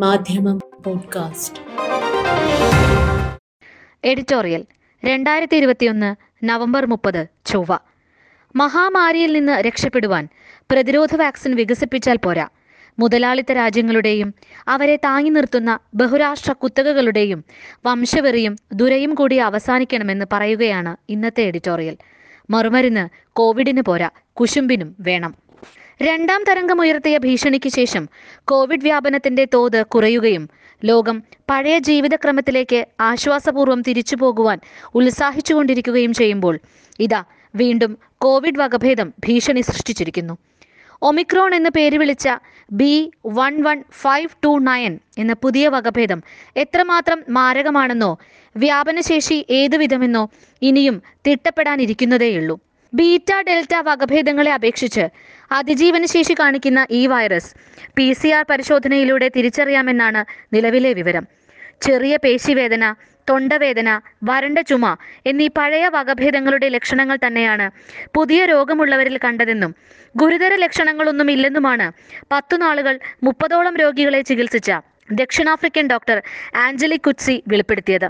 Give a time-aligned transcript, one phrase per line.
[0.00, 1.60] മാധ്യമം podcast.
[4.04, 4.64] Editorial
[5.04, 6.14] രണ്ടായിരത്തി ഇരുപത്തിയൊന്ന്
[6.44, 7.78] നവംബർ മുപ്പത് ചൊവ്വ.
[8.56, 10.28] മഹാമാരിയിൽ നിന്ന് രക്ഷപ്പെടുവാൻ
[10.70, 12.48] പ്രതിരോധ വാക്സിൻ വികസിപ്പിച്ചാൽ പോരാ.
[12.98, 14.34] മുതലാളിത്ത രാജ്യങ്ങളുടെയും
[14.68, 17.44] അവരെ താങ്ങി നിർത്തുന്ന ബഹുരാഷ്ട്ര കുത്തകകളുടെയും
[17.86, 21.96] വംശവെറിയും ദുരയും കൂടി അവസാനിക്കണമെന്ന് പറയുകയാണ് ഇന്നത്തെ എഡിറ്റോറിയൽ.
[22.50, 25.43] മറുമരുന്ന് കോവിഡിന് പോരാ കുശുമ്പിനും വേണം.
[26.02, 28.08] രണ്ടാം തരംഗം ഉയർത്തിയ ഭീഷണിക്ക് ശേഷം
[28.44, 30.48] കോവിഡ് വ്യാപനത്തിന്റെ തോത് കുറയുകയും
[30.84, 34.58] ലോകം പഴയ ജീവിതക്രമത്തിലേക്ക് ആശ്വാസപൂർവം തിരിച്ചു പോകുവാൻ
[34.94, 36.58] ഉത്സാഹിച്ചുകൊണ്ടിരിക്കുകയും ചെയ്യുമ്പോൾ
[37.00, 37.24] ഇതാ
[37.56, 40.34] വീണ്ടും കോവിഡ് വകഭേദം ഭീഷണി സൃഷ്ടിച്ചിരിക്കുന്നു.
[41.02, 42.28] ഒമിക്രോൺ എന്ന് പേര് വിളിച്ച
[42.72, 46.22] B one one five two nine എന്ന പുതിയ വകഭേദം
[46.56, 48.18] എത്രമാത്രം മാരകമാണെന്നോ
[48.56, 50.28] വ്യാപനശേഷി ഏതുവിധമെന്നോ
[50.62, 52.56] ഇനിയും തിട്ടപ്പെടാനിരിക്കുന്നതേയുള്ളൂ.
[52.98, 55.04] ബീറ്റ ഡെൽറ്റ വകഭേദങ്ങളെ അപേക്ഷിച്ച്
[55.50, 57.50] അതിജീവന ശേഷി കാണിക്കുന്ന ഈ വൈറസ്
[57.96, 60.20] പി സി ആർ പരിശോധനയിലൂടെ തിരിച്ചറിയാമെന്നാണ്
[60.54, 61.24] നിലവിലെ വിവരം.
[61.82, 62.84] ചെറിയ പേശിവേദന
[63.28, 63.88] തൊണ്ടവേദന
[64.24, 64.86] വരണ്ട ചുമ
[65.26, 67.66] എന്നീ പഴയ വകഭേദങ്ങളുടെ ലക്ഷണങ്ങൾ തന്നെയാണ്
[68.14, 69.72] പുതിയ രോഗമുള്ളവരിൽ കണ്ടതെന്നും
[70.14, 71.86] ഗുരുതര ലക്ഷണങ്ങളൊന്നും ഇല്ലെന്നുമാണ്
[72.32, 74.70] പത്തു നാളുകൾ മുപ്പതോളം രോഗികളെ ചികിത്സിച്ച
[75.12, 76.18] ദക്ഷിണാഫ്രിക്കൻ ഡോക്ടർ
[76.56, 78.08] ആഞ്ചലിക് കുറ്റ്സി വെളിപ്പെടുത്തിയത്.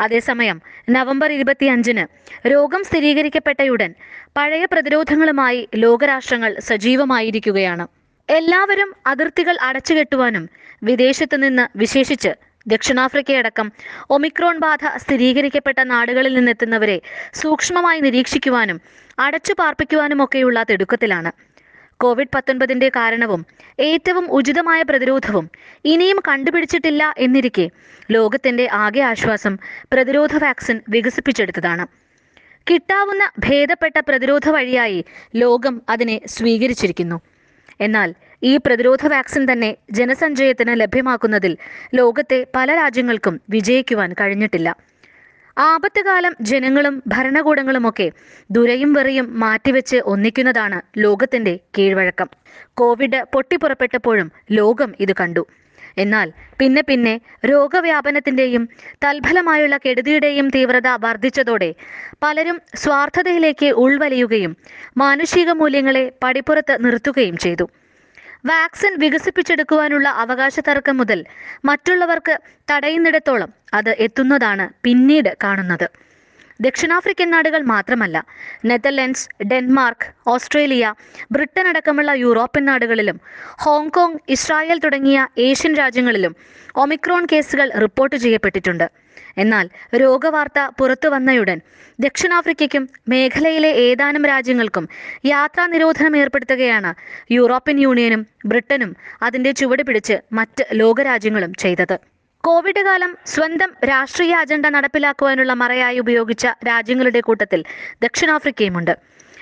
[0.00, 0.58] അതേസമയം
[0.90, 2.04] നവംബർ ഇരുപത്തിയഞ്ചിന്
[2.46, 3.94] രോഗം സ്ഥിരീകരിക്കപ്പെട്ടയുടൻ
[4.36, 7.86] പഴയ പ്രതിരോധങ്ങളുമായി ലോകരാഷ്ട്രങ്ങൾ സജീവമായിരിക്കുകയാണ്.
[8.28, 10.48] എല്ലാവരും അതിർത്തികൾ അടച്ചുകെട്ടുവാനും
[10.82, 12.32] വിദേശത്തു നിന്ന് വിശേഷിച്ച്
[12.66, 13.72] ദക്ഷിണാഫ്രിക്കയടക്കം
[14.10, 16.96] ഒമിക്രോൺ ബാധ സ്ഥിരീകരിക്കപ്പെട്ട നാടുകളിൽ നിന്നെത്തുന്നവരെ
[17.34, 18.80] സൂക്ഷ്മമായി നിരീക്ഷിക്കുവാനും
[19.18, 21.30] അടച്ചു പാർപ്പിക്കുവാനുമൊക്കെയുള്ള തിടുക്കത്തിലാണ്.
[22.00, 23.46] കോവിഡ് പത്തൊൻപതിന്റെ കാരണവും
[23.80, 25.50] ഏറ്റവും ഉചിതമായ പ്രതിരോധവും
[25.84, 27.66] ഇനിയും കണ്ടുപിടിച്ചിട്ടില്ല എന്നിരിക്കെ
[28.10, 29.58] ലോകത്തിന്റെ ആകെ ആശ്വാസം
[29.92, 31.86] പ്രതിരോധ വാക്സിൻ വികസിപ്പിച്ചെടുത്തതാണ്.
[32.70, 35.04] കിട്ടാവുന്ന ഭേദപ്പെട്ട പ്രതിരോധ വഴിയായി
[35.36, 37.18] ലോകം അതിനെ സ്വീകരിച്ചിരിക്കുന്നു.
[37.80, 41.56] എന്നാൽ ഈ പ്രതിരോധ വാക്സിൻ തന്നെ ജനസഞ്ചയത്തിന് ലഭ്യമാക്കുന്നതിൽ
[41.94, 44.68] ലോകത്തെ പല രാജ്യങ്ങൾക്കും വിജയിക്കുവാൻ കഴിഞ്ഞിട്ടില്ല.
[45.58, 48.06] ആപത്ത് കാലം ജനങ്ങളും ഭരണകൂടങ്ങളുമൊക്കെ
[48.50, 52.28] ദുരയും വെറിയും മാറ്റിവെച്ച് ഒന്നിക്കുന്നതാണ് ലോകത്തിന്റെ കീഴ്വഴക്കം.
[52.74, 55.42] കോവിഡ് പൊട്ടിപ്പുറപ്പെട്ടപ്പോഴും ലോകം ഇത് കണ്ടു.
[55.96, 56.28] എന്നാൽ
[56.60, 58.64] പിന്നെ പിന്നെ രോഗവ്യാപനത്തിന്റെയും
[59.04, 61.70] തൽഫലമായുള്ള കെടുതിയുടെയും തീവ്രത വർദ്ധിച്ചതോടെ
[62.22, 64.56] പലരും സ്വാർത്ഥതയിലേക്ക് ഉൾവലിയുകയും
[64.96, 67.66] മാനുഷിക മൂല്യങ്ങളെ പടിപ്പുറത്ത് നിർത്തുകയും ചെയ്തു.
[68.44, 71.20] വാക്സിൻ വികസിപ്പിച്ചെടുക്കുവാനുള്ള അവകാശ തർക്കം മുതൽ
[71.64, 72.34] മറ്റുള്ളവർക്ക്
[72.70, 75.86] തടയുന്നിടത്തോളം അത് എത്തുന്നതാണ് പിന്നീട് കാണുന്നത്.
[76.60, 78.26] ദക്ഷിണാഫ്രിക്കൻ നാടുകൾ മാത്രമല്ല
[78.64, 80.94] നെതർലൻഡ്സ് ഡെൻമാർക്ക് ഓസ്ട്രേലിയ
[81.32, 83.20] ബ്രിട്ടൻ അടക്കമുള്ള യൂറോപ്യൻ നാടുകളിലും
[83.64, 86.36] ഹോങ്കോങ് ഇസ്രായേൽ തുടങ്ങിയ ഏഷ്യൻ രാജ്യങ്ങളിലും
[86.74, 88.86] ഒമിക്രോൺ കേസുകൾ റിപ്പോർട്ട് ചെയ്യപ്പെട്ടിട്ടുണ്ട്.
[89.38, 91.58] എന്നാൽ രോഗവാർത്ത പുറത്തു വന്നയുടൻ
[92.00, 94.88] ദക്ഷിണാഫ്രിക്കയ്ക്കും മേഖലയിലെ ഏതാനും രാജ്യങ്ങൾക്കും
[95.26, 96.94] യാത്രാ നിരോധനം ഏർപ്പെടുത്തുകയാണ്
[97.30, 101.96] യൂറോപ്യൻ യൂണിയനും ബ്രിട്ടനും അതിന്റെ ചുവട് പിടിച്ച് മറ്റ് ലോകരാജ്യങ്ങളും ചെയ്തത്.
[102.48, 107.60] കോവിഡ് കാലം സ്വന്തം രാഷ്ട്രീയ അജണ്ട നടപ്പിലാക്കുവാനുള്ള മറയായി ഉപയോഗിച്ച രാജ്യങ്ങളുടെ കൂട്ടത്തിൽ
[108.04, 108.92] ദക്ഷിണാഫ്രിക്കയുമുണ്ട്.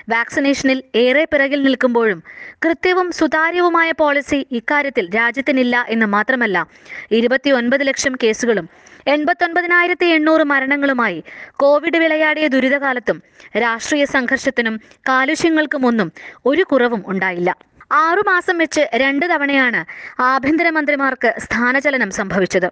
[0.09, 2.19] വാക്സിനേഷനിൽ ഏറെ പിറകിൽ നിൽക്കുമ്പോഴും
[2.65, 6.67] കൃത്യവും സുതാര്യവുമായ പോളിസി ഇക്കാര്യത്തിൽ രാജ്യത്തിനില്ല എന്ന് മാത്രമല്ല
[7.11, 8.67] ഇരുപത്തിയൊൻപത് ലക്ഷം കേസുകളും
[9.07, 11.23] എൺപത്തൊൻപതിനായിരത്തി എണ്ണൂറ് മരണങ്ങളുമായി
[11.63, 13.19] കോവിഡ് വിളയാടിയ ദുരിതകാലത്തും
[13.57, 14.77] രാഷ്ട്രീയ സംഘർഷത്തിനും
[15.09, 16.11] കാലുഷ്യങ്ങൾക്കുമൊന്നും
[16.45, 17.51] ഒരു കുറവും ഉണ്ടായില്ല.
[17.91, 19.85] ആറുമാസം വെച്ച് രണ്ട് തവണയാണ്
[20.21, 22.71] ആഭ്യന്തരമന്ത്രിമാർക്ക് സ്ഥാനചലനം സംഭവിച്ചത്.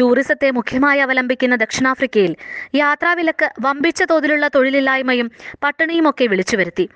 [0.00, 2.36] ടൂറിസത്തെ മുഖ്യമായി അവലംബിക്കുന്ന ദക്ഷിണാഫ്രിക്കയിൽ
[2.74, 5.30] യാത്രാവിലക്ക് വമ്പിച്ച തോതിലുള്ള തൊഴിലില്ലായ്മയും
[5.62, 6.88] പട്ടിണിയുമൊക്കെ വിളിച്ചു വരുത്തി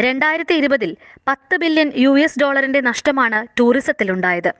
[0.00, 0.96] രണ്ടായിരത്തി ഇരുപതിൽ
[1.28, 4.52] പത്ത് ബില്യൺ യു എസ് ഡോളറിന്റെ നഷ്ടമാണ് ടൂറിസത്തിലുണ്ടായത്.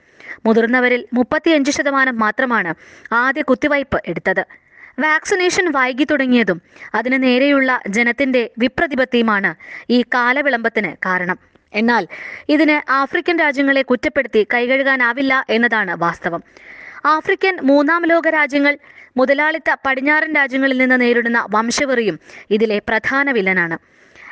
[0.46, 2.74] മുതിർന്നവരിൽ മുപ്പത്തിയഞ്ച് ശതമാനം മാത്രമാണ്
[3.12, 4.44] ആദ്യ കുത്തിവയ്പ് എടുത്തത്.
[5.00, 6.62] വാക്സിനേഷൻ വൈകി തുടങ്ങിയതും
[6.94, 9.54] അതിന് നേരെയുള്ള ജനത്തിന്റെ വിപ്രതിപത്തിയുമാണ്
[9.90, 11.51] ഈ കാലവിളംബത്തിന് കാരണം.
[11.74, 12.08] എന്നാൽ
[12.48, 16.42] ഇതിന് ആഫ്രിക്കൻ രാജ്യങ്ങളെ കുറ്റപ്പെടുത്തി കൈകഴുകാനാവില്ല എന്നതാണ് വാസ്തവം.
[17.06, 18.78] ആഫ്രിക്കൻ മൂന്നാം ലോക രാജ്യങ്ങൾ
[19.16, 23.78] മുതലാളിത്ത പടിഞ്ഞാറൻ രാജ്യങ്ങളിൽ നിന്ന് നേരിടുന്ന വംശവെറിയും ഇതിലെ പ്രധാന വില്ലനാണ്.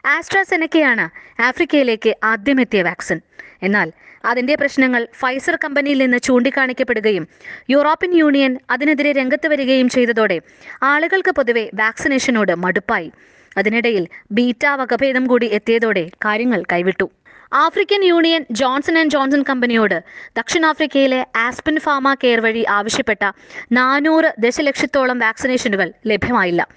[0.06, 1.10] ആസ്ട്രാസെനക്കയാണ്
[1.42, 3.20] ആഫ്രിക്കയിലേക്ക് ആദ്യമെത്തിയ വാക്സിൻ.
[3.62, 3.92] എന്നാൽ
[4.24, 7.28] അതിന്റെ പ്രശ്നങ്ങൾ ഫൈസർ കമ്പനിയിൽ നിന്ന് ചൂണ്ടിക്കാണിക്കപ്പെടുകയും
[7.70, 10.40] യൂറോപ്യൻ യൂണിയൻ അതിനെതിരെ രംഗത്ത് വരികയും ചെയ്തതോടെ
[10.82, 13.12] ആളുകൾക്ക് പൊതുവെ വാക്സിനേഷനോട് മടുപ്പായി.
[13.56, 17.10] അതിനിടയിൽ ബീറ്റ വകഭേദം കൂടി എത്തിയതോടെ കാര്യങ്ങൾ കൈവിട്ടു.
[17.52, 20.02] African Union Johnson and Johnson കമ്പനിയോട്
[20.36, 23.32] ദക്ഷിണാഫ്രിക്കയിലെ ആസ്പിൻ ഫാമ കെയർ വഴി ആവശ്യപ്പെട്ട
[23.72, 26.68] നാനൂറ് ദശലക്ഷത്തോളം വാക്സിനേഷനുകൾ ലഭ്യമായില്ല.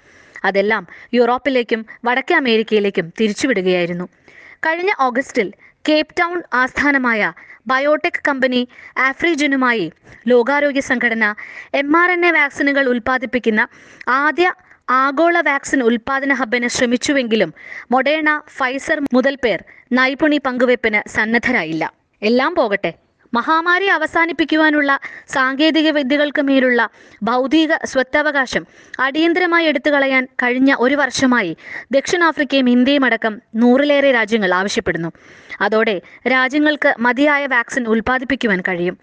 [0.44, 4.04] അതെല്ലാം യൂറോപ്പിലേക്കും വടക്കേ അമേരിക്കയിലേക്കും തിരിച്ചുവിടുകയായിരുന്നു.
[4.66, 5.52] കഴിഞ്ഞ ഓഗസ്റ്റിൽ
[5.88, 7.32] കേപ് ടൗൺ ആസ്ഥാനമായ
[7.66, 8.68] ബയോടെക് കമ്പനി
[8.98, 9.92] ആഫ്രിജനുമായി
[10.28, 11.34] ലോകാരോഗ്യ സംഘടന
[11.74, 13.68] എം ആർ എൻ എ വാക്സിനുകൾ ഉൽപ്പാദിപ്പിക്കുന്ന
[14.08, 14.52] ആദ്യ
[14.90, 17.54] ആഗോള വാക്സിൻ ഉൽപാദന ഹബ്ബിന് ശ്രമിച്ചുവെങ്കിലും
[17.90, 21.92] മൊഡേണ ഫൈസർ മുതൽ പേർ നൈപുണി പങ്കുവെപ്പിന് സന്നദ്ധരായില്ല.
[22.22, 22.94] എല്ലാം പോകട്ടെ.
[23.34, 24.98] മഹാമാരി അവസാനിപ്പിക്കുവാനുള്ള
[25.28, 26.88] സാങ്കേതിക വിദ്യകൾക്ക് മേലുള്ള
[27.22, 28.66] ഭൗതിക സ്വത്തവകാശം
[29.00, 31.56] അടിയന്തരമായി എടുത്തു കളയാൻ കഴിഞ്ഞ ഒരു വർഷമായി
[31.92, 35.12] ദക്ഷിണാഫ്രിക്കയും ഇന്ത്യയും അടക്കം നൂറിലേറെ രാജ്യങ്ങൾ ആവശ്യപ്പെടുന്നു.
[35.60, 38.98] അതോടെ രാജ്യങ്ങൾക്ക് മതിയായ വാക്സിൻ ഉൽപ്പാദിപ്പിക്കുവാൻ കഴിയും.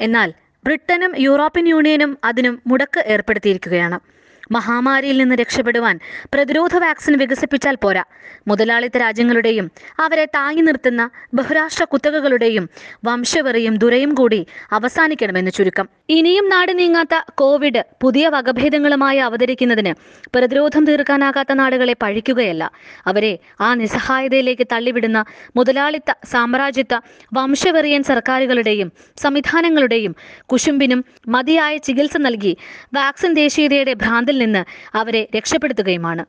[0.00, 0.32] എന്നാൽ
[0.64, 4.13] ബ്രിട്ടനും യൂറോപ്യൻ യൂണിയനും അതിനും മുടക്ക് ഏർപ്പെടുത്തിയിരിക്കുകയാണ്.
[4.52, 5.98] മഹാമാരിയിൽ നിന്ന് രക്ഷപ്പെടുവാൻ
[6.34, 8.04] പ്രതിരോധ വാക്സിൻ വികസിപ്പിച്ചാൽ പോരാ.
[8.48, 12.68] മുതലാളിത്ത രാജ്യങ്ങളുടെയും അവരെ താങ്ങി നിർത്തുന്ന ബഹുരാഷ്ട്ര കുത്തകകളുടെയും
[13.04, 15.88] വംശവെറിയും ദുരയും കൂടി അവസാനിക്കണമെന്ന് ചുരുക്കം.
[16.08, 19.94] ഇനിയും നാട് നീങ്ങാത്ത കോവിഡ് പുതിയ വകഭേദങ്ങളുമായി അവതരിക്കുന്നതിന്
[20.34, 22.70] പ്രതിരോധം തീർക്കാനാകാത്ത നാടുകളെ പഴിക്കുകയല്ല.
[23.06, 25.24] അവരെ ആ നിസ്സഹായതയിലേക്ക് തള്ളിവിടുന്ന
[25.56, 27.00] മുതലാളിത്ത സാമ്രാജ്യത്വ
[27.34, 32.56] വംശവെറിയൻ സർക്കാരുകളുടെയും സംവിധാനങ്ങളുടെയും കുശുമ്പിനും മതിയായ ചികിത്സ നൽകി
[32.94, 34.64] വാക്സിൻ ദേശീയതയുടെ ഭ്രാന്തിൽ നിന്ന്
[34.94, 36.24] അവരെ രക്ഷപ്പെടുത്തുകയുമാണ്